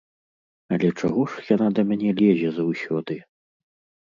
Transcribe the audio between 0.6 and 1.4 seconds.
Але чаго